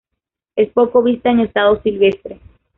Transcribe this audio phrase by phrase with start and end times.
[0.55, 2.39] Es poco vista en estado silvestre.